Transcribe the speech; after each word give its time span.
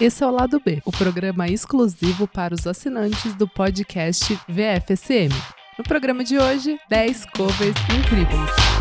Esse 0.00 0.24
é 0.24 0.26
o 0.26 0.30
Lado 0.30 0.60
B, 0.64 0.82
o 0.84 0.90
programa 0.90 1.46
exclusivo 1.48 2.26
para 2.26 2.52
os 2.52 2.66
assinantes 2.66 3.32
do 3.34 3.46
podcast 3.46 4.36
VFSM. 4.48 5.32
No 5.78 5.84
programa 5.84 6.24
de 6.24 6.36
hoje, 6.36 6.78
10 6.88 7.26
covers 7.26 7.76
incríveis. 7.96 8.73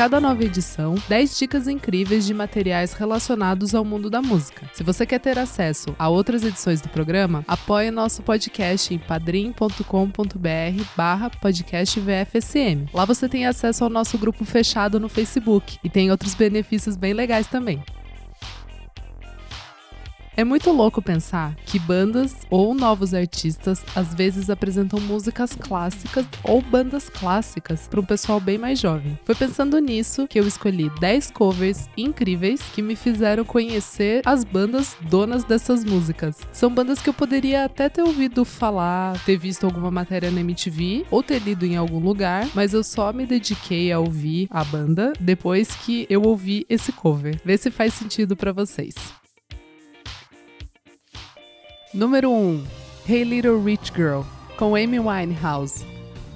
Cada 0.00 0.18
nova 0.18 0.42
edição, 0.42 0.94
10 1.10 1.38
dicas 1.38 1.68
incríveis 1.68 2.24
de 2.24 2.32
materiais 2.32 2.94
relacionados 2.94 3.74
ao 3.74 3.84
mundo 3.84 4.08
da 4.08 4.22
música. 4.22 4.66
Se 4.72 4.82
você 4.82 5.04
quer 5.04 5.18
ter 5.18 5.38
acesso 5.38 5.94
a 5.98 6.08
outras 6.08 6.42
edições 6.42 6.80
do 6.80 6.88
programa, 6.88 7.44
apoie 7.46 7.90
nosso 7.90 8.22
podcast 8.22 8.94
em 8.94 8.98
padrim.com.br 8.98 10.84
barra 10.96 11.28
podcast 11.28 12.00
VFSM. 12.00 12.88
Lá 12.94 13.04
você 13.04 13.28
tem 13.28 13.46
acesso 13.46 13.84
ao 13.84 13.90
nosso 13.90 14.16
grupo 14.16 14.42
fechado 14.42 14.98
no 14.98 15.06
Facebook 15.06 15.78
e 15.84 15.90
tem 15.90 16.10
outros 16.10 16.34
benefícios 16.34 16.96
bem 16.96 17.12
legais 17.12 17.46
também. 17.46 17.84
É 20.40 20.44
muito 20.44 20.72
louco 20.72 21.02
pensar 21.02 21.54
que 21.66 21.78
bandas 21.78 22.34
ou 22.48 22.72
novos 22.72 23.12
artistas 23.12 23.84
às 23.94 24.14
vezes 24.14 24.48
apresentam 24.48 24.98
músicas 24.98 25.52
clássicas 25.52 26.24
ou 26.42 26.62
bandas 26.62 27.10
clássicas 27.10 27.86
para 27.86 28.00
um 28.00 28.04
pessoal 28.06 28.40
bem 28.40 28.56
mais 28.56 28.80
jovem. 28.80 29.18
Foi 29.26 29.34
pensando 29.34 29.78
nisso 29.78 30.26
que 30.26 30.40
eu 30.40 30.48
escolhi 30.48 30.88
10 30.98 31.30
covers 31.32 31.90
incríveis 31.94 32.62
que 32.74 32.80
me 32.80 32.96
fizeram 32.96 33.44
conhecer 33.44 34.22
as 34.24 34.42
bandas 34.42 34.96
donas 35.02 35.44
dessas 35.44 35.84
músicas. 35.84 36.38
São 36.54 36.70
bandas 36.70 37.02
que 37.02 37.10
eu 37.10 37.14
poderia 37.14 37.66
até 37.66 37.90
ter 37.90 38.00
ouvido 38.00 38.42
falar, 38.42 39.22
ter 39.26 39.36
visto 39.36 39.66
alguma 39.66 39.90
matéria 39.90 40.30
na 40.30 40.40
MTV 40.40 41.04
ou 41.10 41.22
ter 41.22 41.42
lido 41.42 41.66
em 41.66 41.76
algum 41.76 41.98
lugar, 42.00 42.48
mas 42.54 42.72
eu 42.72 42.82
só 42.82 43.12
me 43.12 43.26
dediquei 43.26 43.92
a 43.92 43.98
ouvir 43.98 44.48
a 44.50 44.64
banda 44.64 45.12
depois 45.20 45.74
que 45.74 46.06
eu 46.08 46.22
ouvi 46.22 46.64
esse 46.66 46.92
cover. 46.92 47.38
Vê 47.44 47.58
se 47.58 47.70
faz 47.70 47.92
sentido 47.92 48.34
para 48.34 48.52
vocês. 48.52 49.19
Número 51.92 52.30
1 52.30 52.64
Hey 53.04 53.24
Little 53.24 53.60
Rich 53.60 53.92
Girl, 53.92 54.22
com 54.56 54.76
Amy 54.76 55.00
Winehouse. 55.00 55.84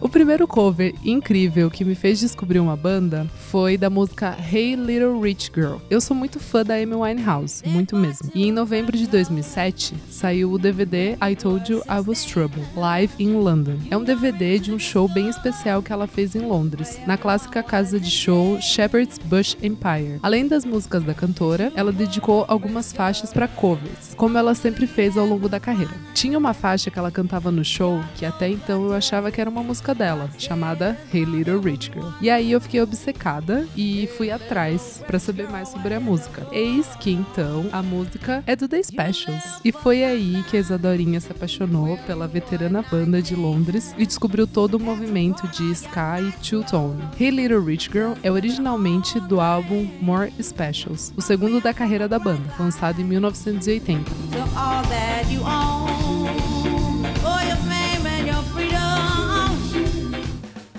O 0.05 0.09
primeiro 0.11 0.47
cover 0.47 0.95
incrível 1.03 1.71
que 1.71 1.83
me 1.83 1.95
fez 1.95 2.21
descobrir 2.21 2.61
uma 2.61 2.77
banda 2.77 3.27
foi 3.51 3.79
da 3.79 3.89
música 3.89 4.37
Hey 4.39 4.75
Little 4.75 5.19
Rich 5.19 5.51
Girl. 5.55 5.77
Eu 5.89 5.99
sou 5.99 6.15
muito 6.15 6.39
fã 6.39 6.63
da 6.63 6.75
Amy 6.75 6.95
Winehouse, 6.95 7.67
muito 7.67 7.97
mesmo. 7.97 8.31
E 8.35 8.45
em 8.45 8.53
novembro 8.53 8.99
de 8.99 9.07
2007 9.07 9.95
saiu 10.11 10.53
o 10.53 10.59
DVD 10.59 11.17
I 11.27 11.35
Told 11.35 11.73
You 11.73 11.79
I 11.89 12.07
Was 12.07 12.23
Trouble, 12.23 12.63
Live 12.77 13.15
in 13.19 13.33
London. 13.33 13.79
É 13.91 13.97
um 13.97 14.05
DVD 14.05 14.59
de 14.59 14.75
um 14.75 14.79
show 14.79 15.09
bem 15.09 15.31
especial 15.31 15.83
que 15.83 15.91
ela 15.91 16.07
fez 16.07 16.37
em 16.37 16.41
Londres, 16.41 17.01
na 17.07 17.17
clássica 17.17 17.63
casa 17.63 17.99
de 17.99 18.11
show 18.11 18.61
Shepherd's 18.61 19.17
Bush 19.17 19.57
Empire. 19.63 20.21
Além 20.23 20.47
das 20.47 20.67
músicas 20.67 21.03
da 21.03 21.15
cantora, 21.15 21.73
ela 21.75 21.91
dedicou 21.91 22.45
algumas 22.47 22.93
faixas 22.93 23.33
para 23.33 23.49
covers, 23.49 24.13
como 24.19 24.37
ela 24.37 24.55
sempre 24.55 24.87
fez 24.87 25.17
ao 25.17 25.25
longo 25.25 25.49
da 25.49 25.59
carreira. 25.59 25.95
Tinha 26.13 26.37
uma 26.37 26.53
faixa 26.53 26.91
que 26.91 26.99
ela 26.99 27.11
cantava 27.11 27.51
no 27.51 27.65
show 27.65 28.05
que 28.17 28.27
até 28.27 28.51
então 28.51 28.85
eu 28.85 28.93
achava 28.93 29.33
que 29.33 29.41
era 29.41 29.49
uma 29.49 29.63
música 29.63 29.94
dela, 29.95 30.29
chamada 30.39 30.99
Hey 31.13 31.25
Little 31.25 31.61
Rich 31.61 31.93
Girl. 31.93 32.09
E 32.21 32.29
aí 32.29 32.53
eu 32.53 32.61
fiquei 32.61 32.81
obcecada 32.81 33.67
e 33.77 34.09
fui 34.17 34.31
atrás 34.31 35.03
para 35.07 35.19
saber 35.19 35.49
mais 35.49 35.69
sobre 35.69 35.95
a 35.95 36.01
música. 36.01 36.47
Eis 36.53 36.89
que 36.97 37.11
então 37.11 37.67
a 37.73 37.83
música 37.83 38.43
é 38.47 38.57
do 38.57 38.69
The 38.69 38.83
Specials. 38.83 39.61
E 39.65 39.73
foi 39.73 40.05
aí 40.05 40.45
que 40.51 40.57
a 40.57 40.61
Isadorinha 40.61 41.21
se 41.21 41.31
apaixonou 41.31 41.97
pela 42.07 42.27
veterana 42.27 42.83
banda 42.83 43.23
de 43.23 43.35
Londres 43.35 43.95
e 43.97 44.07
descobriu 44.07 44.47
todo 44.47 44.75
o 44.75 44.81
movimento 44.81 45.47
de 45.49 45.71
ska 45.73 46.21
e 46.21 46.33
two-tone. 46.33 47.03
Hey 47.19 47.31
Little 47.31 47.65
Rich 47.65 47.91
Girl 47.93 48.13
é 48.23 48.31
originalmente 48.31 49.21
do 49.21 49.41
álbum 49.41 49.89
More 50.01 50.33
Specials, 50.43 51.13
o 51.17 51.23
segundo 51.23 51.61
da 51.61 51.73
carreira 51.73 52.09
da 52.09 52.19
banda, 52.19 52.43
lançado 52.59 53.01
em 53.01 53.05
1980. 53.05 54.11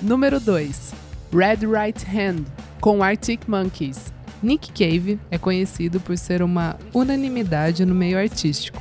Número 0.05 0.39
2. 0.39 0.93
Red 1.33 1.65
Right 1.65 2.05
Hand, 2.05 2.43
com 2.79 3.01
Arctic 3.01 3.47
Monkeys. 3.47 4.13
Nick 4.43 4.71
Cave 4.71 5.19
é 5.31 5.37
conhecido 5.39 5.99
por 5.99 6.15
ser 6.15 6.43
uma 6.43 6.77
unanimidade 6.93 7.83
no 7.83 7.95
meio 7.95 8.15
artístico. 8.15 8.79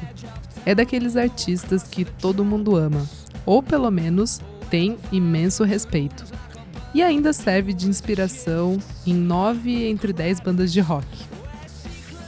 É 0.67 0.75
daqueles 0.75 1.17
artistas 1.17 1.85
que 1.85 2.05
todo 2.05 2.45
mundo 2.45 2.77
ama, 2.77 3.09
ou 3.47 3.63
pelo 3.63 3.91
menos 3.91 4.43
tem 4.69 4.99
imenso 5.11 5.65
respeito. 5.65 6.27
E 6.93 7.03
ainda 7.03 7.33
serve 7.33 7.73
de 7.73 7.89
inspiração 7.89 8.77
em 9.07 9.15
nove 9.15 9.89
entre 9.89 10.13
dez 10.13 10.41
bandas 10.41 10.71
de 10.71 10.81
rock. 10.81 11.09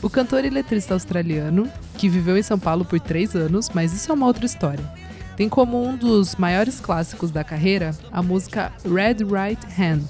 O 0.00 0.08
cantor 0.08 0.42
e 0.46 0.48
letrista 0.48 0.94
australiano, 0.94 1.70
que 1.98 2.08
viveu 2.08 2.38
em 2.38 2.42
São 2.42 2.58
Paulo 2.58 2.82
por 2.82 2.98
três 2.98 3.36
anos, 3.36 3.68
mas 3.74 3.92
isso 3.92 4.10
é 4.10 4.14
uma 4.14 4.26
outra 4.26 4.46
história 4.46 5.05
tem 5.36 5.48
como 5.48 5.84
um 5.84 5.96
dos 5.96 6.34
maiores 6.36 6.80
clássicos 6.80 7.30
da 7.30 7.44
carreira 7.44 7.94
a 8.10 8.22
música 8.22 8.72
Red 8.84 9.24
Right 9.24 9.60
Hand, 9.78 10.02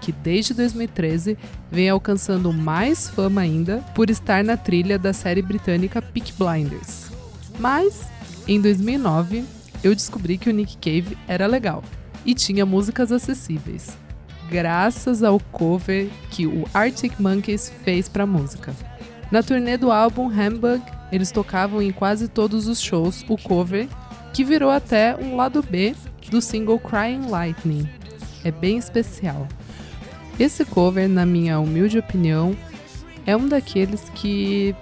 que 0.00 0.10
desde 0.10 0.52
2013 0.54 1.38
vem 1.70 1.88
alcançando 1.88 2.52
mais 2.52 3.08
fama 3.08 3.40
ainda 3.40 3.78
por 3.94 4.10
estar 4.10 4.42
na 4.42 4.56
trilha 4.56 4.98
da 4.98 5.12
série 5.12 5.40
britânica 5.40 6.02
Peak 6.02 6.32
Blinders. 6.32 7.12
Mas, 7.60 8.02
em 8.48 8.60
2009, 8.60 9.44
eu 9.84 9.94
descobri 9.94 10.36
que 10.36 10.50
o 10.50 10.52
Nick 10.52 10.76
Cave 10.76 11.16
era 11.28 11.46
legal 11.46 11.84
e 12.24 12.34
tinha 12.34 12.66
músicas 12.66 13.12
acessíveis, 13.12 13.96
graças 14.50 15.22
ao 15.22 15.38
cover 15.52 16.08
que 16.30 16.46
o 16.46 16.64
Arctic 16.74 17.18
Monkeys 17.20 17.72
fez 17.84 18.08
para 18.08 18.24
a 18.24 18.26
música. 18.26 18.74
Na 19.30 19.42
turnê 19.42 19.76
do 19.76 19.90
álbum 19.90 20.28
Hamburg, 20.28 20.82
eles 21.10 21.30
tocavam 21.30 21.80
em 21.80 21.92
quase 21.92 22.28
todos 22.28 22.66
os 22.66 22.80
shows 22.80 23.24
o 23.28 23.36
cover 23.36 23.88
que 24.32 24.44
virou 24.44 24.70
até 24.70 25.14
um 25.16 25.36
lado 25.36 25.62
B 25.62 25.94
do 26.30 26.40
single 26.40 26.78
Crying 26.78 27.28
Lightning. 27.28 27.88
É 28.44 28.50
bem 28.50 28.78
especial. 28.78 29.46
Esse 30.40 30.64
cover, 30.64 31.08
na 31.08 31.26
minha 31.26 31.60
humilde 31.60 31.98
opinião, 31.98 32.56
é 33.26 33.36
um 33.36 33.46
daqueles 33.46 34.08
que 34.14 34.74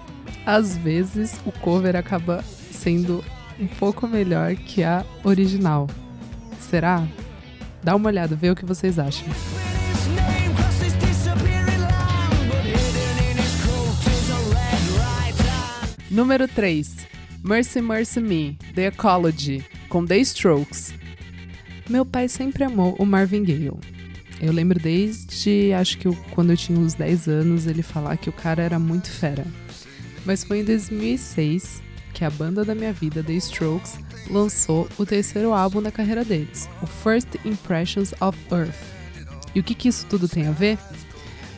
às 0.47 0.77
vezes 0.77 1.38
o 1.44 1.53
cover 1.53 1.97
acaba 1.97 2.43
sendo 2.71 3.25
um 3.59 3.66
pouco 3.66 4.06
melhor 4.06 4.55
que 4.55 4.83
a 4.83 5.05
original. 5.25 5.88
Será? 6.59 7.06
Dá 7.82 7.94
uma 7.97 8.09
olhada, 8.09 8.37
vê 8.37 8.50
o 8.50 8.56
que 8.56 8.65
vocês 8.65 8.99
acham. 8.99 9.27
Número 16.11 16.49
3. 16.49 17.09
Mercy 17.42 17.80
Mercy 17.80 18.20
Me, 18.20 18.58
The 18.74 18.88
Ecology, 18.88 19.64
com 19.88 20.04
The 20.04 20.18
Strokes. 20.18 20.92
Meu 21.88 22.04
pai 22.04 22.28
sempre 22.28 22.64
amou 22.64 22.94
o 22.98 23.06
Marvin 23.06 23.42
Gaye. 23.42 23.72
Eu 24.40 24.52
lembro 24.52 24.78
desde, 24.78 25.72
acho 25.72 25.96
que 25.96 26.06
eu, 26.06 26.14
quando 26.32 26.50
eu 26.50 26.56
tinha 26.56 26.78
uns 26.78 26.92
10 26.92 27.28
anos, 27.28 27.66
ele 27.66 27.82
falar 27.82 28.18
que 28.18 28.28
o 28.28 28.32
cara 28.32 28.62
era 28.62 28.78
muito 28.78 29.10
fera. 29.10 29.46
Mas 30.26 30.44
foi 30.44 30.60
em 30.60 30.64
2006 30.64 31.82
que 32.12 32.26
a 32.26 32.30
banda 32.30 32.62
da 32.62 32.74
minha 32.74 32.92
vida, 32.92 33.22
The 33.22 33.32
Strokes, 33.32 33.98
lançou 34.28 34.86
o 34.98 35.06
terceiro 35.06 35.54
álbum 35.54 35.80
da 35.80 35.90
carreira 35.90 36.24
deles, 36.24 36.68
o 36.82 36.86
First 36.86 37.28
Impressions 37.46 38.12
of 38.20 38.38
Earth. 38.52 38.76
E 39.54 39.60
o 39.60 39.64
que, 39.64 39.74
que 39.74 39.88
isso 39.88 40.06
tudo 40.10 40.28
tem 40.28 40.46
a 40.46 40.52
ver? 40.52 40.78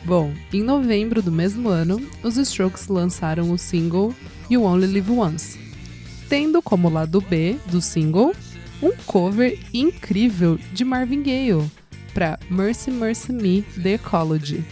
Bom, 0.05 0.33
em 0.51 0.63
novembro 0.63 1.21
do 1.21 1.31
mesmo 1.31 1.67
ano, 1.67 2.01
os 2.23 2.37
Strokes 2.37 2.87
lançaram 2.87 3.51
o 3.51 3.57
single 3.57 4.15
You 4.49 4.63
Only 4.63 4.87
Live 4.87 5.11
Once, 5.11 5.62
tendo 6.33 6.63
como 6.63 6.89
lado 6.89 7.21
B 7.21 7.57
do 7.67 7.79
single 7.79 8.33
um 8.81 8.91
cover 9.05 9.55
incrível 9.71 10.57
de 10.71 10.83
Marvin 10.83 11.21
Gaye 11.21 11.63
para 12.11 12.39
Mercy 12.49 12.89
Mercy 12.89 13.31
Me 13.31 13.61
The 13.61 13.93
Ecology, 13.93 14.63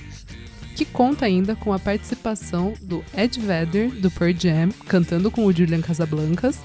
que 0.76 0.84
conta 0.84 1.28
ainda 1.28 1.56
com 1.56 1.72
a 1.72 1.78
participação 1.78 2.74
do 2.82 3.06
Ed 3.16 3.40
Vedder 3.40 3.92
do 3.92 4.10
Pearl 4.10 4.34
Jam 4.36 4.72
cantando 4.88 5.30
com 5.30 5.46
o 5.46 5.54
Julian 5.54 5.82
Casablancas 5.82 6.58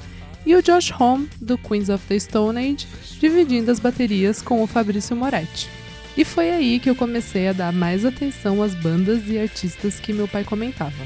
e 0.46 0.56
o 0.56 0.62
Josh 0.62 0.90
Homme 0.99 1.28
do 1.42 1.58
Queens 1.58 1.90
of 1.90 2.02
the 2.06 2.19
Stone 2.19 2.58
Age 2.58 2.87
dividindo 3.20 3.70
as 3.70 3.78
baterias 3.78 4.40
com 4.40 4.62
o 4.62 4.66
Fabrício 4.66 5.14
Moretti. 5.14 5.69
E 6.16 6.25
foi 6.25 6.49
aí 6.49 6.81
que 6.81 6.88
eu 6.88 6.96
comecei 6.96 7.49
a 7.49 7.52
dar 7.52 7.70
mais 7.70 8.06
atenção 8.06 8.62
às 8.62 8.75
bandas 8.75 9.28
e 9.28 9.38
artistas 9.38 10.00
que 10.00 10.14
meu 10.14 10.26
pai 10.26 10.42
comentava. 10.42 11.04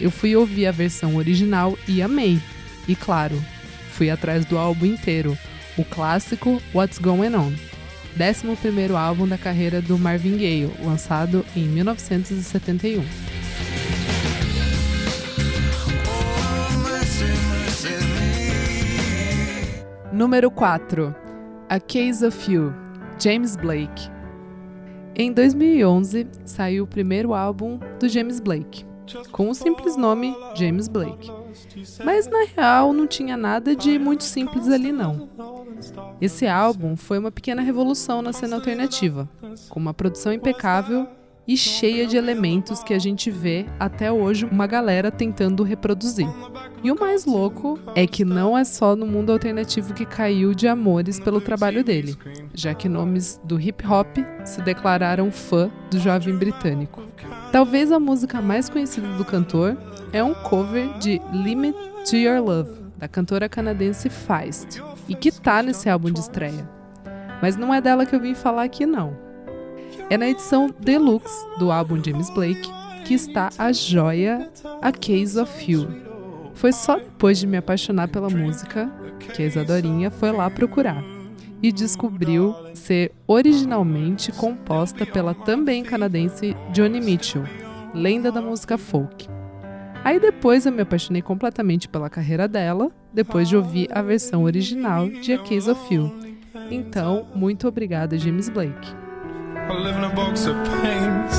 Eu 0.00 0.10
fui 0.10 0.34
ouvir 0.34 0.66
a 0.66 0.72
versão 0.72 1.16
original 1.16 1.76
e 1.86 2.00
amei, 2.00 2.40
e 2.88 2.96
claro, 2.96 3.38
fui 3.90 4.10
atrás 4.10 4.46
do 4.46 4.56
álbum 4.56 4.86
inteiro, 4.86 5.36
o 5.76 5.84
clássico 5.84 6.60
What's 6.74 6.98
Going 6.98 7.34
On, 7.36 7.52
11 8.18 8.96
álbum 8.96 9.28
da 9.28 9.38
carreira 9.38 9.80
do 9.80 9.98
Marvin 9.98 10.36
Gaye, 10.36 10.72
lançado 10.82 11.44
em 11.54 11.68
1971. 11.68 13.04
Número 20.12 20.50
4 20.50 21.14
A 21.68 21.78
Case 21.78 22.26
of 22.26 22.52
You, 22.52 22.74
James 23.20 23.54
Blake. 23.54 24.10
Em 25.14 25.32
2011, 25.32 26.26
saiu 26.44 26.84
o 26.84 26.86
primeiro 26.86 27.34
álbum 27.34 27.78
do 28.00 28.08
James 28.08 28.40
Blake, 28.40 28.84
com 29.30 29.48
o 29.48 29.54
simples 29.54 29.96
nome 29.96 30.34
James 30.56 30.88
Blake. 30.88 31.37
Mas 32.04 32.26
na 32.26 32.44
real 32.44 32.92
não 32.92 33.06
tinha 33.06 33.36
nada 33.36 33.74
de 33.74 33.98
muito 33.98 34.24
simples 34.24 34.68
ali 34.68 34.92
não. 34.92 35.28
Esse 36.20 36.46
álbum 36.46 36.96
foi 36.96 37.18
uma 37.18 37.30
pequena 37.30 37.62
revolução 37.62 38.22
na 38.22 38.32
cena 38.32 38.56
alternativa, 38.56 39.28
com 39.68 39.78
uma 39.78 39.94
produção 39.94 40.32
impecável 40.32 41.06
e 41.48 41.56
cheia 41.56 42.06
de 42.06 42.18
elementos 42.18 42.84
que 42.84 42.92
a 42.92 42.98
gente 42.98 43.30
vê 43.30 43.64
até 43.80 44.12
hoje 44.12 44.44
uma 44.44 44.66
galera 44.66 45.10
tentando 45.10 45.62
reproduzir. 45.62 46.28
E 46.84 46.92
o 46.92 47.00
mais 47.00 47.24
louco 47.24 47.80
é 47.94 48.06
que 48.06 48.22
não 48.22 48.56
é 48.56 48.62
só 48.64 48.94
no 48.94 49.06
mundo 49.06 49.32
alternativo 49.32 49.94
que 49.94 50.04
caiu 50.04 50.52
de 50.52 50.68
amores 50.68 51.18
pelo 51.18 51.40
trabalho 51.40 51.82
dele, 51.82 52.14
já 52.52 52.74
que 52.74 52.86
nomes 52.86 53.40
do 53.42 53.58
hip 53.58 53.84
hop 53.86 54.18
se 54.44 54.60
declararam 54.60 55.32
fã 55.32 55.70
do 55.90 55.98
jovem 55.98 56.36
britânico. 56.36 57.02
Talvez 57.50 57.90
a 57.90 57.98
música 57.98 58.42
mais 58.42 58.68
conhecida 58.68 59.08
do 59.14 59.24
cantor 59.24 59.74
é 60.12 60.22
um 60.22 60.34
cover 60.34 60.98
de 60.98 61.18
Limit 61.32 61.76
to 62.08 62.16
Your 62.16 62.44
Love, 62.44 62.72
da 62.98 63.08
cantora 63.08 63.48
canadense 63.48 64.10
Feist, 64.10 64.82
e 65.08 65.14
que 65.14 65.32
tá 65.32 65.62
nesse 65.62 65.88
álbum 65.88 66.10
de 66.10 66.20
estreia. 66.20 66.68
Mas 67.40 67.56
não 67.56 67.72
é 67.72 67.80
dela 67.80 68.04
que 68.04 68.14
eu 68.14 68.20
vim 68.20 68.34
falar 68.34 68.64
aqui 68.64 68.84
não. 68.84 69.27
É 70.10 70.16
na 70.16 70.28
edição 70.28 70.74
deluxe 70.80 71.46
do 71.58 71.70
álbum 71.70 72.02
James 72.02 72.30
Blake 72.30 72.70
que 73.04 73.14
está 73.14 73.50
a 73.58 73.72
joia 73.72 74.50
A 74.82 74.92
Case 74.92 75.38
of 75.38 75.72
You. 75.72 75.88
Foi 76.54 76.72
só 76.72 76.96
depois 76.96 77.38
de 77.38 77.46
me 77.46 77.56
apaixonar 77.56 78.08
pela 78.08 78.28
música 78.28 78.90
que 79.34 79.42
a 79.42 79.46
Isadorinha 79.46 80.10
foi 80.10 80.30
lá 80.32 80.50
procurar 80.50 81.02
e 81.62 81.72
descobriu 81.72 82.54
ser 82.74 83.12
originalmente 83.26 84.30
composta 84.32 85.06
pela 85.06 85.34
também 85.34 85.82
canadense 85.82 86.56
Johnny 86.72 87.00
Mitchell, 87.00 87.44
lenda 87.94 88.30
da 88.30 88.40
música 88.40 88.78
folk. 88.78 89.28
Aí 90.04 90.20
depois 90.20 90.66
eu 90.66 90.72
me 90.72 90.82
apaixonei 90.82 91.20
completamente 91.20 91.88
pela 91.88 92.08
carreira 92.08 92.46
dela, 92.46 92.90
depois 93.12 93.48
de 93.48 93.56
ouvir 93.56 93.88
a 93.90 94.00
versão 94.00 94.44
original 94.44 95.08
de 95.08 95.32
A 95.32 95.38
Case 95.38 95.70
of 95.70 95.94
You. 95.94 96.14
Então, 96.70 97.26
muito 97.34 97.66
obrigada, 97.66 98.18
James 98.18 98.48
Blake. 98.48 99.07
I 99.70 99.74
live 99.74 99.98
in 99.98 100.04
a 100.04 100.08
box 100.14 100.46
of 100.46 100.56
paint. 100.80 101.30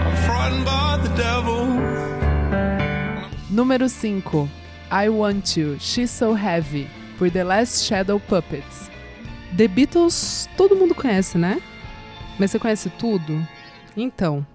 I'm 0.00 0.16
frightened 0.24 0.64
by 0.64 0.96
the 1.02 1.10
devil. 1.14 1.66
Número 3.50 3.86
5. 3.86 4.48
I 4.90 5.10
Want 5.10 5.54
You, 5.54 5.76
She's 5.78 6.10
So 6.10 6.32
Heavy, 6.34 6.88
por 7.18 7.30
The 7.30 7.44
Last 7.44 7.84
Shadow 7.84 8.18
Puppets. 8.18 8.90
The 9.54 9.68
Beatles 9.68 10.48
todo 10.56 10.74
mundo 10.74 10.94
conhece, 10.94 11.36
né? 11.36 11.60
Mas 12.38 12.50
você 12.50 12.58
conhece 12.58 12.88
tudo? 12.98 13.46
Então, 13.94 14.46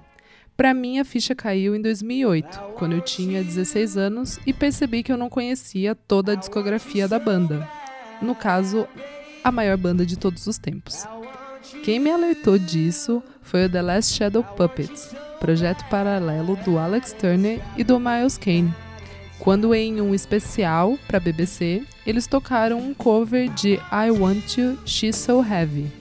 para 0.57 0.73
mim 0.73 0.97
a 0.97 1.05
ficha 1.05 1.35
caiu 1.35 1.75
em 1.75 1.81
2008, 1.83 2.59
quando 2.75 2.93
eu 2.93 3.01
tinha 3.01 3.43
16 3.43 3.95
anos 3.95 4.39
e 4.43 4.51
percebi 4.51 5.03
que 5.03 5.11
eu 5.11 5.17
não 5.17 5.29
conhecia 5.29 5.93
toda 5.93 6.31
a 6.31 6.35
discografia 6.35 7.07
da 7.07 7.19
banda. 7.19 7.69
No 8.23 8.33
caso, 8.33 8.87
a 9.43 9.51
maior 9.51 9.77
banda 9.77 10.05
de 10.05 10.17
todos 10.17 10.47
os 10.47 10.57
tempos. 10.57 11.05
Quem 11.83 11.99
me 11.99 12.11
alertou 12.11 12.57
disso 12.57 13.21
foi 13.41 13.65
o 13.65 13.69
The 13.69 13.81
Last 13.81 14.13
Shadow 14.13 14.43
Puppets, 14.43 15.13
projeto 15.39 15.85
paralelo 15.89 16.55
do 16.57 16.77
Alex 16.77 17.13
Turner 17.13 17.61
e 17.77 17.83
do 17.83 17.99
Miles 17.99 18.37
Kane. 18.37 18.73
Quando 19.39 19.73
em 19.73 20.01
um 20.01 20.13
especial 20.13 20.97
para 21.07 21.19
BBC, 21.19 21.83
eles 22.05 22.27
tocaram 22.27 22.79
um 22.79 22.93
cover 22.93 23.49
de 23.49 23.79
I 23.91 24.11
Want 24.11 24.57
You, 24.57 24.77
She's 24.85 25.15
So 25.15 25.43
Heavy, 25.43 25.91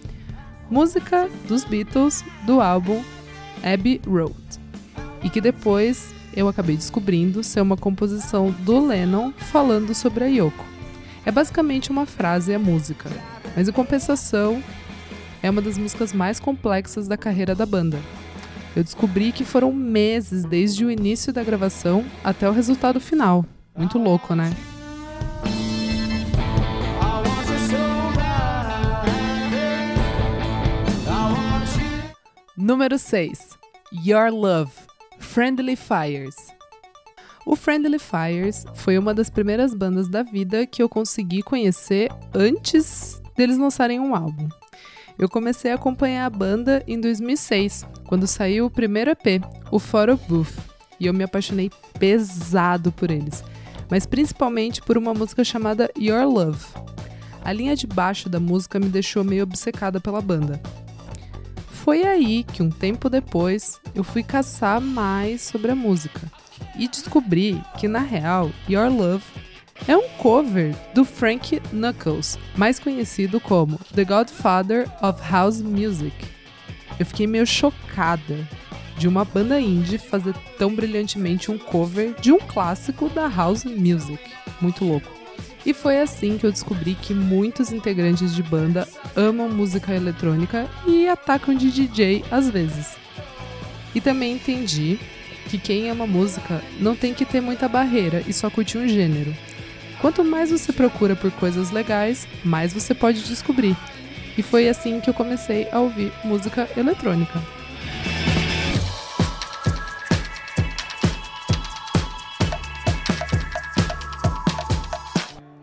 música 0.68 1.28
dos 1.46 1.64
Beatles 1.64 2.24
do 2.44 2.60
álbum 2.60 3.02
Abbey 3.62 4.00
Road, 4.06 4.34
e 5.22 5.30
que 5.30 5.40
depois 5.40 6.12
eu 6.34 6.48
acabei 6.48 6.76
descobrindo 6.76 7.42
ser 7.42 7.60
uma 7.60 7.76
composição 7.76 8.50
do 8.50 8.84
Lennon 8.84 9.32
falando 9.32 9.94
sobre 9.94 10.24
a 10.24 10.26
Yoko. 10.26 10.77
É 11.24 11.30
basicamente 11.30 11.90
uma 11.90 12.06
frase 12.06 12.54
a 12.54 12.58
música, 12.58 13.10
mas 13.56 13.68
em 13.68 13.72
compensação 13.72 14.62
é 15.42 15.50
uma 15.50 15.62
das 15.62 15.76
músicas 15.76 16.12
mais 16.12 16.40
complexas 16.40 17.06
da 17.06 17.16
carreira 17.16 17.54
da 17.54 17.66
banda. 17.66 17.98
Eu 18.74 18.84
descobri 18.84 19.32
que 19.32 19.44
foram 19.44 19.72
meses 19.72 20.44
desde 20.44 20.84
o 20.84 20.90
início 20.90 21.32
da 21.32 21.42
gravação 21.42 22.04
até 22.22 22.48
o 22.48 22.52
resultado 22.52 23.00
final. 23.00 23.44
Muito 23.76 23.98
louco, 23.98 24.34
né? 24.34 24.50
Número 32.56 32.98
6. 32.98 33.56
Your 34.04 34.30
Love, 34.30 34.72
Friendly 35.18 35.76
Fires. 35.76 36.57
O 37.48 37.56
Friendly 37.56 37.98
Fires 37.98 38.66
foi 38.74 38.98
uma 38.98 39.14
das 39.14 39.30
primeiras 39.30 39.72
bandas 39.72 40.06
da 40.06 40.22
vida 40.22 40.66
que 40.66 40.82
eu 40.82 40.88
consegui 40.88 41.42
conhecer 41.42 42.10
antes 42.34 43.22
deles 43.34 43.56
lançarem 43.56 43.98
um 43.98 44.14
álbum. 44.14 44.50
Eu 45.18 45.30
comecei 45.30 45.72
a 45.72 45.76
acompanhar 45.76 46.26
a 46.26 46.30
banda 46.30 46.84
em 46.86 47.00
2006, 47.00 47.86
quando 48.04 48.26
saiu 48.26 48.66
o 48.66 48.70
primeiro 48.70 49.12
EP, 49.12 49.42
o 49.70 49.78
Photo 49.78 50.20
Booth, 50.28 50.52
e 51.00 51.06
eu 51.06 51.14
me 51.14 51.24
apaixonei 51.24 51.70
pesado 51.98 52.92
por 52.92 53.10
eles, 53.10 53.42
mas 53.90 54.04
principalmente 54.04 54.82
por 54.82 54.98
uma 54.98 55.14
música 55.14 55.42
chamada 55.42 55.90
Your 55.98 56.26
Love. 56.26 56.66
A 57.42 57.50
linha 57.50 57.74
de 57.74 57.86
baixo 57.86 58.28
da 58.28 58.38
música 58.38 58.78
me 58.78 58.90
deixou 58.90 59.24
meio 59.24 59.44
obcecada 59.44 59.98
pela 59.98 60.20
banda. 60.20 60.60
Foi 61.70 62.02
aí 62.02 62.44
que, 62.44 62.62
um 62.62 62.68
tempo 62.68 63.08
depois, 63.08 63.80
eu 63.94 64.04
fui 64.04 64.22
caçar 64.22 64.82
mais 64.82 65.40
sobre 65.40 65.70
a 65.70 65.74
música 65.74 66.30
e 66.78 66.88
descobri 66.88 67.60
que, 67.76 67.88
na 67.88 67.98
real, 67.98 68.50
Your 68.68 68.88
Love 68.90 69.24
é 69.86 69.96
um 69.96 70.08
cover 70.18 70.74
do 70.94 71.04
Frank 71.04 71.60
Knuckles, 71.72 72.38
mais 72.56 72.78
conhecido 72.78 73.40
como 73.40 73.78
The 73.94 74.04
Godfather 74.04 74.88
of 75.02 75.20
House 75.30 75.60
Music. 75.60 76.14
Eu 76.98 77.06
fiquei 77.06 77.26
meio 77.26 77.46
chocada 77.46 78.48
de 78.96 79.06
uma 79.06 79.24
banda 79.24 79.60
indie 79.60 79.98
fazer 79.98 80.34
tão 80.58 80.74
brilhantemente 80.74 81.50
um 81.50 81.58
cover 81.58 82.14
de 82.20 82.32
um 82.32 82.38
clássico 82.38 83.08
da 83.08 83.28
house 83.28 83.64
music. 83.64 84.18
Muito 84.60 84.84
louco. 84.84 85.08
E 85.64 85.72
foi 85.72 86.00
assim 86.00 86.38
que 86.38 86.46
eu 86.46 86.52
descobri 86.52 86.94
que 86.94 87.14
muitos 87.14 87.70
integrantes 87.72 88.34
de 88.34 88.42
banda 88.42 88.88
amam 89.14 89.48
música 89.48 89.94
eletrônica 89.94 90.68
e 90.86 91.08
atacam 91.08 91.54
de 91.54 91.70
DJ 91.70 92.24
às 92.30 92.50
vezes. 92.50 92.96
E 93.94 94.00
também 94.00 94.34
entendi 94.34 94.98
que 95.48 95.58
quem 95.58 95.88
ama 95.90 96.06
música 96.06 96.62
não 96.78 96.94
tem 96.94 97.14
que 97.14 97.24
ter 97.24 97.40
muita 97.40 97.66
barreira 97.68 98.22
e 98.28 98.32
só 98.34 98.50
curtir 98.50 98.76
um 98.76 98.86
gênero. 98.86 99.34
Quanto 99.98 100.22
mais 100.22 100.50
você 100.50 100.72
procura 100.72 101.16
por 101.16 101.30
coisas 101.32 101.70
legais, 101.70 102.28
mais 102.44 102.72
você 102.72 102.94
pode 102.94 103.22
descobrir. 103.22 103.74
E 104.36 104.42
foi 104.42 104.68
assim 104.68 105.00
que 105.00 105.08
eu 105.08 105.14
comecei 105.14 105.66
a 105.72 105.80
ouvir 105.80 106.12
música 106.22 106.68
eletrônica. 106.76 107.42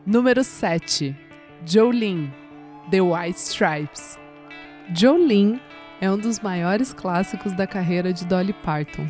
Número 0.05 0.43
7. 0.43 1.15
Jolene, 1.65 2.33
The 2.89 3.01
White 3.01 3.39
Stripes. 3.39 4.19
Jolene 4.93 5.61
é 6.01 6.11
um 6.11 6.17
dos 6.17 6.39
maiores 6.39 6.91
clássicos 6.91 7.53
da 7.53 7.65
carreira 7.65 8.11
de 8.11 8.25
Dolly 8.25 8.53
Parton 8.53 9.07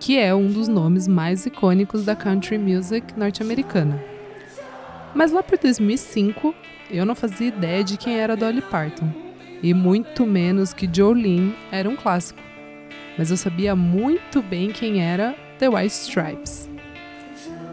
que 0.00 0.18
é 0.18 0.34
um 0.34 0.48
dos 0.48 0.68
nomes 0.68 1.08
mais 1.08 1.44
icônicos 1.46 2.04
da 2.04 2.14
country 2.14 2.58
music 2.58 3.18
norte-americana. 3.18 4.02
Mas 5.14 5.32
lá 5.32 5.42
por 5.42 5.58
2005, 5.58 6.54
eu 6.90 7.04
não 7.04 7.14
fazia 7.14 7.48
ideia 7.48 7.82
de 7.82 7.96
quem 7.96 8.16
era 8.18 8.36
Dolly 8.36 8.62
Parton, 8.62 9.10
e 9.62 9.74
muito 9.74 10.26
menos 10.26 10.72
que 10.72 10.88
Jolene 10.90 11.54
era 11.72 11.88
um 11.88 11.96
clássico. 11.96 12.40
Mas 13.16 13.30
eu 13.30 13.36
sabia 13.36 13.74
muito 13.74 14.40
bem 14.40 14.70
quem 14.70 15.02
era 15.02 15.34
The 15.58 15.68
White 15.68 15.94
Stripes. 15.94 16.70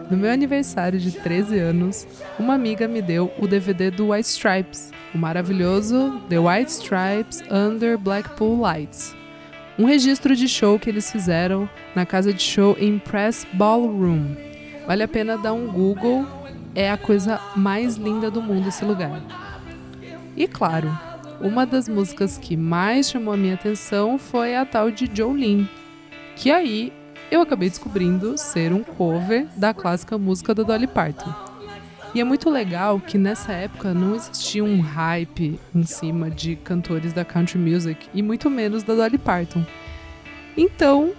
No 0.09 0.17
meu 0.17 0.31
aniversário 0.31 0.99
de 0.99 1.11
13 1.11 1.57
anos, 1.59 2.07
uma 2.39 2.53
amiga 2.53 2.87
me 2.87 3.01
deu 3.01 3.31
o 3.39 3.47
DVD 3.47 3.89
do 3.89 4.11
White 4.11 4.29
Stripes, 4.29 4.91
o 5.13 5.17
maravilhoso 5.17 6.21
The 6.29 6.39
White 6.39 6.71
Stripes 6.71 7.43
Under 7.49 7.97
Blackpool 7.97 8.59
Lights, 8.59 9.15
um 9.77 9.85
registro 9.85 10.35
de 10.35 10.47
show 10.47 10.79
que 10.79 10.89
eles 10.89 11.11
fizeram 11.11 11.69
na 11.93 12.05
casa 12.05 12.33
de 12.33 12.41
show 12.41 12.77
Impress 12.79 13.45
Ballroom. 13.53 14.35
Vale 14.87 15.03
a 15.03 15.07
pena 15.07 15.37
dar 15.37 15.53
um 15.53 15.67
Google, 15.67 16.25
é 16.73 16.89
a 16.89 16.97
coisa 16.97 17.39
mais 17.55 17.95
linda 17.95 18.31
do 18.31 18.41
mundo 18.41 18.69
esse 18.69 18.85
lugar. 18.85 19.21
E 20.35 20.47
claro, 20.47 20.91
uma 21.41 21.65
das 21.65 21.89
músicas 21.89 22.37
que 22.37 22.55
mais 22.55 23.09
chamou 23.09 23.33
a 23.33 23.37
minha 23.37 23.55
atenção 23.55 24.17
foi 24.17 24.55
a 24.55 24.65
tal 24.65 24.89
de 24.89 25.09
Jolene, 25.13 25.69
que 26.35 26.51
aí 26.51 26.93
eu 27.29 27.41
acabei 27.41 27.69
descobrindo 27.69 28.37
ser 28.37 28.71
um 28.71 28.83
cover 28.83 29.47
da 29.57 29.73
clássica 29.73 30.17
música 30.17 30.53
da 30.53 30.63
Dolly 30.63 30.87
Parton. 30.87 31.44
E 32.15 32.21
é 32.21 32.23
muito 32.23 32.49
legal 32.49 32.97
que 32.97 33.17
nessa 33.17 33.51
época 33.51 33.93
não 33.93 34.15
existia 34.15 34.63
um 34.63 34.79
hype 34.79 35.59
em 35.75 35.83
cima 35.83 36.31
de 36.31 36.55
cantores 36.55 37.11
da 37.11 37.25
country 37.25 37.59
music 37.59 38.07
e 38.13 38.23
muito 38.23 38.49
menos 38.49 38.83
da 38.83 38.95
Dolly 38.95 39.17
Parton. 39.17 39.65
Então, 40.55 41.13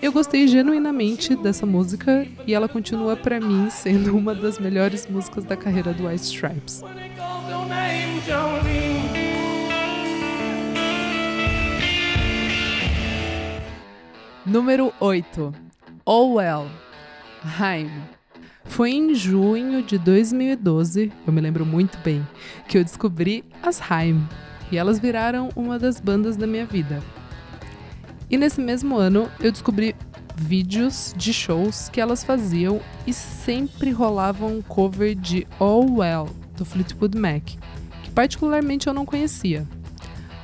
eu 0.00 0.10
gostei 0.10 0.48
genuinamente 0.48 1.36
dessa 1.36 1.66
música 1.66 2.26
e 2.46 2.54
ela 2.54 2.66
continua 2.66 3.18
para 3.18 3.38
mim 3.38 3.68
sendo 3.68 4.16
uma 4.16 4.34
das 4.34 4.58
melhores 4.58 5.06
músicas 5.06 5.44
da 5.44 5.58
carreira 5.58 5.92
do 5.92 6.06
White 6.06 6.24
Stripes. 6.24 6.82
Número 14.46 14.90
8. 15.00 15.52
Oh 16.06 16.36
Well. 16.36 16.70
Haim. 17.60 17.90
Foi 18.64 18.90
em 18.90 19.14
junho 19.14 19.82
de 19.82 19.98
2012, 19.98 21.12
eu 21.26 21.32
me 21.32 21.40
lembro 21.40 21.64
muito 21.64 21.96
bem, 21.98 22.26
que 22.66 22.76
eu 22.76 22.84
descobri 22.84 23.44
as 23.62 23.80
Haim. 23.90 24.26
E 24.72 24.76
elas 24.76 24.98
viraram 24.98 25.50
uma 25.54 25.78
das 25.78 26.00
bandas 26.00 26.36
da 26.36 26.46
minha 26.46 26.66
vida. 26.66 27.00
E 28.28 28.36
nesse 28.36 28.60
mesmo 28.60 28.96
ano 28.96 29.30
eu 29.38 29.52
descobri 29.52 29.94
vídeos 30.36 31.14
de 31.16 31.32
shows 31.32 31.88
que 31.88 32.00
elas 32.00 32.24
faziam 32.24 32.80
e 33.06 33.12
sempre 33.12 33.90
rolava 33.90 34.46
um 34.46 34.60
cover 34.60 35.14
de 35.14 35.46
All 35.60 35.98
Well, 35.98 36.28
do 36.56 36.64
Fleetwood 36.64 37.16
Mac, 37.16 37.44
que 38.02 38.10
particularmente 38.10 38.88
eu 38.88 38.94
não 38.94 39.06
conhecia. 39.06 39.64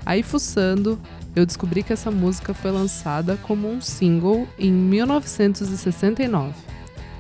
Aí 0.07 0.23
fuçando, 0.23 1.01
eu 1.35 1.45
descobri 1.45 1.83
que 1.83 1.93
essa 1.93 2.11
música 2.11 2.55
foi 2.55 2.71
lançada 2.71 3.37
como 3.43 3.69
um 3.69 3.81
single 3.81 4.47
em 4.59 4.71
1969. 4.71 6.70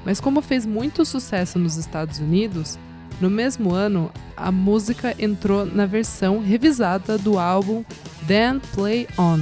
Mas 0.04 0.20
como 0.20 0.40
fez 0.40 0.64
muito 0.64 1.04
sucesso 1.04 1.58
nos 1.58 1.76
Estados 1.76 2.18
Unidos, 2.18 2.78
no 3.20 3.28
mesmo 3.28 3.72
ano 3.72 4.10
a 4.36 4.50
música 4.50 5.14
entrou 5.18 5.66
na 5.66 5.84
versão 5.84 6.40
revisada 6.40 7.18
do 7.18 7.38
álbum 7.38 7.84
Then 8.26 8.60
Play 8.74 9.06
On, 9.18 9.40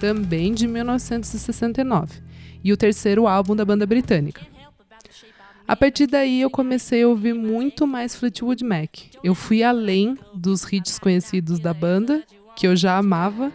também 0.00 0.52
de 0.52 0.66
1969, 0.66 2.20
e 2.64 2.72
o 2.72 2.76
terceiro 2.76 3.28
álbum 3.28 3.54
da 3.54 3.64
banda 3.64 3.86
britânica. 3.86 4.42
A 5.66 5.76
partir 5.76 6.06
daí 6.06 6.40
eu 6.40 6.50
comecei 6.50 7.04
a 7.04 7.08
ouvir 7.08 7.32
muito 7.32 7.86
mais 7.86 8.16
Fleetwood 8.16 8.64
Mac. 8.64 8.98
Eu 9.22 9.34
fui 9.34 9.62
além 9.62 10.18
dos 10.34 10.70
hits 10.70 10.98
conhecidos 10.98 11.60
da 11.60 11.72
banda, 11.72 12.24
que 12.56 12.66
eu 12.66 12.74
já 12.74 12.98
amava, 12.98 13.52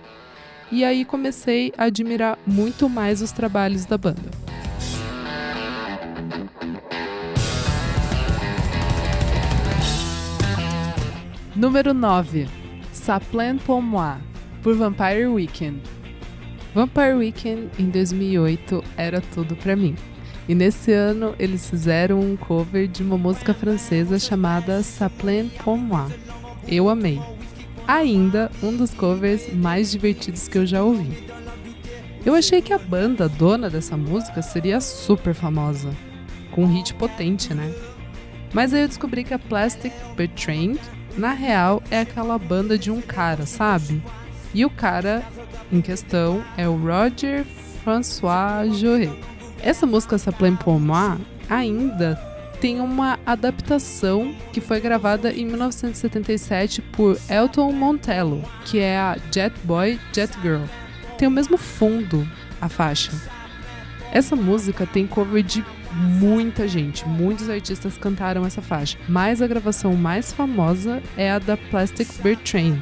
e 0.71 0.83
aí 0.83 1.03
comecei 1.03 1.73
a 1.77 1.83
admirar 1.83 2.39
muito 2.47 2.89
mais 2.89 3.21
os 3.21 3.31
trabalhos 3.31 3.85
da 3.85 3.97
banda. 3.97 4.46
Número 11.55 11.93
9. 11.93 12.47
Ça 12.91 13.19
plaint 13.19 13.61
pour 13.63 13.81
moi, 13.81 14.17
por 14.61 14.75
Vampire 14.75 15.27
Weekend. 15.27 15.81
Vampire 16.75 17.15
Weekend 17.15 17.69
em 17.79 17.89
2008 17.89 18.83
era 18.95 19.21
tudo 19.21 19.55
para 19.55 19.75
mim. 19.75 19.95
E 20.47 20.55
nesse 20.55 20.91
ano 20.93 21.35
eles 21.39 21.69
fizeram 21.69 22.19
um 22.19 22.37
cover 22.37 22.87
de 22.87 23.03
uma 23.03 23.17
música 23.17 23.53
francesa 23.53 24.19
chamada 24.19 24.83
Ça 24.83 25.09
plaint 25.09 25.51
pour 25.63 25.77
moi. 25.77 26.07
Eu 26.67 26.89
amei 26.89 27.19
ainda 27.87 28.51
um 28.61 28.75
dos 28.75 28.93
covers 28.93 29.51
mais 29.53 29.89
divertidos 29.89 30.47
que 30.47 30.57
eu 30.57 30.65
já 30.65 30.83
ouvi. 30.83 31.25
Eu 32.25 32.35
achei 32.35 32.61
que 32.61 32.73
a 32.73 32.77
banda 32.77 33.29
dona 33.29 33.69
dessa 33.69 33.95
música 33.95 34.41
seria 34.41 34.81
super 34.81 35.33
famosa, 35.33 35.89
com 36.57 36.63
um 36.63 36.73
hit 36.73 36.95
potente, 36.95 37.53
né? 37.53 37.71
Mas 38.51 38.73
aí 38.73 38.81
eu 38.81 38.87
descobri 38.87 39.23
que 39.23 39.31
a 39.31 39.37
Plastic 39.37 39.93
Bertrand, 40.15 40.79
na 41.15 41.31
real, 41.31 41.83
é 41.91 41.99
aquela 41.99 42.35
banda 42.39 42.79
de 42.79 42.89
um 42.89 42.99
cara, 42.99 43.45
sabe? 43.45 44.01
E 44.55 44.65
o 44.65 44.69
cara 44.71 45.23
em 45.71 45.81
questão 45.81 46.43
é 46.57 46.67
o 46.67 46.75
Roger 46.75 47.45
François 47.83 48.75
Joret. 48.75 49.13
Essa 49.61 49.85
música 49.85 50.17
Plaît 50.31 50.57
Pour 50.63 50.79
Moi 50.79 51.19
ainda 51.47 52.19
tem 52.59 52.81
uma 52.81 53.19
adaptação 53.23 54.33
que 54.51 54.59
foi 54.59 54.79
gravada 54.79 55.31
em 55.31 55.45
1977 55.45 56.81
por 56.81 57.19
Elton 57.29 57.71
Montello, 57.71 58.41
que 58.65 58.79
é 58.79 58.97
a 58.97 59.15
Jet 59.31 59.53
Boy 59.63 59.99
Jet 60.11 60.33
Girl. 60.41 60.63
Tem 61.19 61.27
o 61.27 61.31
mesmo 61.31 61.55
fundo 61.55 62.27
a 62.59 62.67
faixa. 62.67 63.11
Essa 64.11 64.35
música 64.35 64.87
tem 64.87 65.05
cover 65.05 65.43
de 65.43 65.63
muita 65.97 66.67
gente, 66.67 67.07
muitos 67.07 67.49
artistas 67.49 67.97
cantaram 67.97 68.45
essa 68.45 68.61
faixa, 68.61 68.97
mas 69.09 69.41
a 69.41 69.47
gravação 69.47 69.95
mais 69.95 70.31
famosa 70.31 71.01
é 71.17 71.31
a 71.31 71.39
da 71.39 71.57
Plastic 71.57 72.07
Bear 72.21 72.37
Train. 72.37 72.81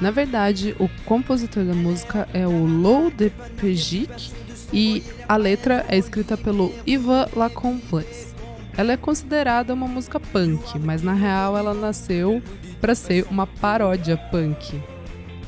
Na 0.00 0.10
verdade, 0.10 0.76
o 0.78 0.88
compositor 1.04 1.64
da 1.64 1.74
música 1.74 2.28
é 2.32 2.46
o 2.46 2.66
Lou 2.66 3.10
de 3.10 3.30
Pejic 3.60 4.32
e 4.72 5.02
a 5.28 5.36
letra 5.36 5.84
é 5.88 5.96
escrita 5.96 6.36
pelo 6.36 6.72
Ivan 6.86 7.26
Lacomplice. 7.34 8.28
Ela 8.76 8.92
é 8.92 8.96
considerada 8.96 9.74
uma 9.74 9.88
música 9.88 10.20
punk, 10.20 10.78
mas 10.78 11.02
na 11.02 11.12
real 11.12 11.56
ela 11.56 11.74
nasceu 11.74 12.40
para 12.80 12.94
ser 12.94 13.26
uma 13.28 13.44
paródia 13.44 14.16
punk. 14.16 14.80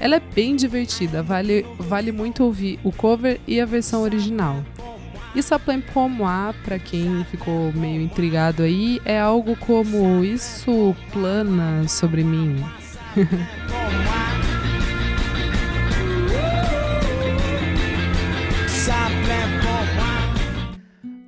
Ela 0.01 0.17
é 0.17 0.21
bem 0.21 0.57
divertida, 0.57 1.23
vale, 1.23 1.65
vale 1.79 2.11
muito 2.11 2.43
ouvir 2.43 2.81
o 2.83 2.91
cover 2.91 3.39
e 3.47 3.61
a 3.61 3.67
versão 3.67 4.03
original. 4.03 4.65
E 5.35 5.43
Saplen 5.43 5.81
Pomois, 5.81 6.57
para 6.65 6.79
quem 6.79 7.25
ficou 7.25 7.73
meio 7.73 8.03
intrigado 8.03 8.65
aí, 8.65 9.01
é 9.05 9.21
algo 9.21 9.55
como 9.57 10.25
Isso 10.25 10.95
plana 11.13 11.87
sobre 11.87 12.25
mim. 12.25 12.57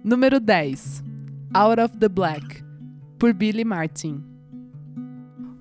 Número 0.04 0.40
10 0.40 1.04
Out 1.54 1.80
of 1.80 1.96
the 1.96 2.08
Black, 2.08 2.64
por 3.20 3.32
Billy 3.32 3.64
Martin. 3.64 4.20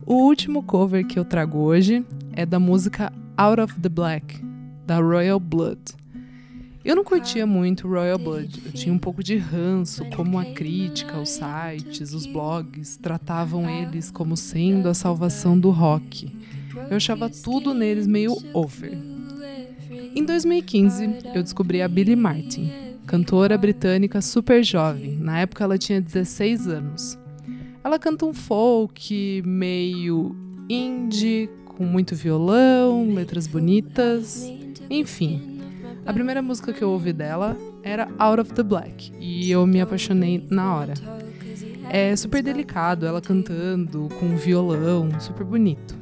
O 0.03 0.15
último 0.15 0.63
cover 0.63 1.05
que 1.05 1.19
eu 1.19 1.23
trago 1.23 1.59
hoje 1.59 2.03
é 2.33 2.43
da 2.43 2.59
música 2.59 3.13
Out 3.37 3.61
of 3.61 3.79
the 3.79 3.89
Black, 3.89 4.43
da 4.87 4.99
Royal 4.99 5.39
Blood. 5.39 6.00
Eu 6.83 6.95
não 6.95 7.03
curtia 7.03 7.45
muito 7.45 7.87
Royal 7.87 8.17
Blood, 8.17 8.63
eu 8.65 8.71
tinha 8.71 8.93
um 8.93 8.97
pouco 8.97 9.23
de 9.23 9.37
ranço 9.37 10.03
como 10.15 10.39
a 10.39 10.45
crítica, 10.45 11.19
os 11.19 11.29
sites, 11.29 12.11
os 12.11 12.25
blogs 12.25 12.97
tratavam 12.97 13.69
eles 13.69 14.09
como 14.09 14.35
sendo 14.35 14.89
a 14.89 14.93
salvação 14.95 15.59
do 15.59 15.69
rock. 15.69 16.35
Eu 16.89 16.97
achava 16.97 17.29
tudo 17.29 17.75
neles 17.75 18.07
meio 18.07 18.35
over. 18.51 18.97
Em 20.15 20.25
2015, 20.25 21.17
eu 21.35 21.43
descobri 21.43 21.83
a 21.83 21.87
Billy 21.87 22.15
Martin, 22.15 22.71
cantora 23.05 23.57
britânica 23.59 24.19
super 24.19 24.63
jovem. 24.63 25.17
Na 25.17 25.39
época 25.39 25.63
ela 25.63 25.77
tinha 25.77 26.01
16 26.01 26.67
anos. 26.67 27.17
Ela 27.83 27.99
canta 27.99 28.25
um 28.25 28.33
folk 28.33 29.43
meio 29.45 30.35
indie, 30.67 31.47
com 31.65 31.85
muito 31.85 32.15
violão, 32.15 33.13
letras 33.13 33.45
bonitas, 33.45 34.49
enfim. 34.89 35.50
A 36.03 36.11
primeira 36.11 36.41
música 36.41 36.73
que 36.73 36.83
eu 36.83 36.89
ouvi 36.89 37.13
dela 37.13 37.55
era 37.83 38.09
Out 38.17 38.41
of 38.41 38.53
the 38.53 38.63
Black 38.63 39.11
e 39.19 39.51
eu 39.51 39.67
me 39.67 39.79
apaixonei 39.79 40.45
na 40.49 40.75
hora. 40.75 40.93
É 41.89 42.15
super 42.15 42.41
delicado 42.41 43.05
ela 43.05 43.21
cantando 43.21 44.09
com 44.19 44.35
violão, 44.35 45.09
super 45.19 45.45
bonito. 45.45 45.95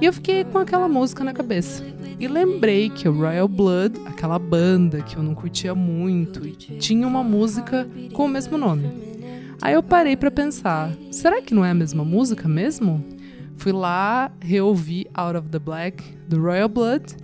E 0.00 0.04
eu 0.04 0.12
fiquei 0.12 0.44
com 0.44 0.58
aquela 0.58 0.88
música 0.88 1.24
na 1.24 1.32
cabeça. 1.32 1.84
E 2.18 2.28
lembrei 2.28 2.88
que 2.88 3.08
o 3.08 3.12
Royal 3.12 3.48
Blood, 3.48 3.98
aquela 4.06 4.38
banda 4.38 5.02
que 5.02 5.16
eu 5.16 5.22
não 5.22 5.34
curtia 5.34 5.74
muito, 5.74 6.40
tinha 6.78 7.06
uma 7.06 7.24
música 7.24 7.88
com 8.12 8.26
o 8.26 8.28
mesmo 8.28 8.56
nome. 8.56 8.90
Aí 9.60 9.74
eu 9.74 9.82
parei 9.82 10.16
para 10.16 10.30
pensar, 10.30 10.90
será 11.10 11.42
que 11.42 11.52
não 11.52 11.64
é 11.64 11.70
a 11.70 11.74
mesma 11.74 12.04
música 12.04 12.48
mesmo? 12.48 13.04
Fui 13.56 13.72
lá, 13.72 14.30
reouvi 14.40 15.06
Out 15.12 15.38
of 15.38 15.48
the 15.48 15.58
Black 15.58 16.02
do 16.28 16.40
Royal 16.40 16.68
Blood 16.68 17.16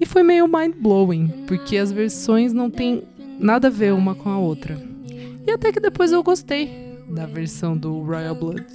e 0.00 0.06
foi 0.06 0.22
meio 0.22 0.46
mind 0.46 0.74
blowing, 0.78 1.28
porque 1.46 1.76
as 1.76 1.90
versões 1.90 2.52
não 2.52 2.70
têm 2.70 3.04
nada 3.38 3.68
a 3.68 3.70
ver 3.70 3.92
uma 3.92 4.14
com 4.14 4.28
a 4.28 4.38
outra. 4.38 4.78
E 5.46 5.50
até 5.50 5.72
que 5.72 5.80
depois 5.80 6.12
eu 6.12 6.22
gostei 6.22 6.98
da 7.08 7.26
versão 7.26 7.76
do 7.76 8.00
Royal 8.00 8.34
Blood. 8.34 8.66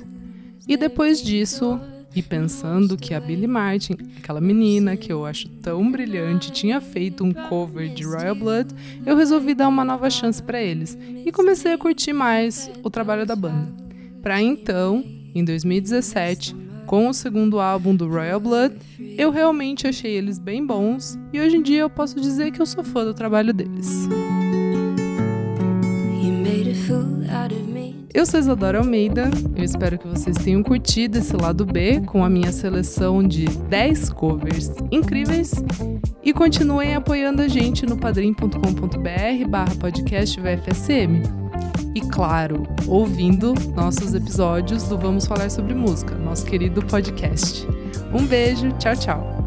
E 0.67 0.77
depois 0.77 1.21
disso, 1.21 1.79
e 2.15 2.21
pensando 2.21 2.97
que 2.97 3.13
a 3.13 3.19
Billie 3.19 3.47
Martin, 3.47 3.97
aquela 4.17 4.41
menina 4.41 4.95
que 4.95 5.11
eu 5.11 5.25
acho 5.25 5.47
tão 5.47 5.91
brilhante, 5.91 6.51
tinha 6.51 6.79
feito 6.79 7.23
um 7.23 7.33
cover 7.33 7.89
de 7.89 8.03
Royal 8.03 8.35
Blood, 8.35 8.73
eu 9.05 9.15
resolvi 9.15 9.53
dar 9.53 9.67
uma 9.67 9.83
nova 9.83 10.09
chance 10.09 10.41
para 10.41 10.61
eles 10.61 10.97
e 11.25 11.31
comecei 11.31 11.73
a 11.73 11.77
curtir 11.77 12.13
mais 12.13 12.69
o 12.83 12.89
trabalho 12.89 13.25
da 13.25 13.35
banda. 13.35 13.67
Para 14.21 14.41
então, 14.41 15.03
em 15.33 15.43
2017, 15.43 16.55
com 16.91 17.07
o 17.07 17.13
segundo 17.13 17.57
álbum 17.57 17.95
do 17.95 18.05
Royal 18.05 18.37
Blood, 18.37 18.75
eu 19.17 19.31
realmente 19.31 19.87
achei 19.87 20.11
eles 20.11 20.37
bem 20.37 20.65
bons 20.65 21.17
e 21.31 21.39
hoje 21.39 21.55
em 21.55 21.61
dia 21.61 21.79
eu 21.79 21.89
posso 21.89 22.19
dizer 22.19 22.51
que 22.51 22.61
eu 22.61 22.65
sou 22.65 22.83
fã 22.83 23.05
do 23.05 23.13
trabalho 23.13 23.53
deles. 23.53 24.09
Eu 28.13 28.25
sou 28.25 28.37
Isadora 28.37 28.79
Almeida, 28.79 29.31
eu 29.55 29.63
espero 29.63 29.97
que 29.97 30.05
vocês 30.05 30.35
tenham 30.35 30.61
curtido 30.61 31.19
esse 31.19 31.33
lado 31.33 31.65
B 31.65 32.01
com 32.01 32.25
a 32.25 32.29
minha 32.29 32.51
seleção 32.51 33.25
de 33.25 33.45
10 33.45 34.09
covers 34.09 34.69
incríveis 34.91 35.53
e 36.21 36.33
continuem 36.33 36.95
apoiando 36.95 37.41
a 37.41 37.47
gente 37.47 37.85
no 37.85 37.95
padrim.com.br 37.95 39.47
barra 39.47 39.75
podcast 39.79 40.37
VFSM. 40.41 41.50
E 41.93 41.99
claro, 41.99 42.63
ouvindo 42.87 43.53
nossos 43.75 44.13
episódios 44.13 44.83
do 44.87 44.97
Vamos 44.97 45.25
Falar 45.25 45.51
Sobre 45.51 45.73
Música, 45.73 46.15
nosso 46.15 46.45
querido 46.45 46.81
podcast. 46.85 47.67
Um 48.13 48.25
beijo, 48.25 48.71
tchau, 48.77 48.95
tchau. 48.95 49.40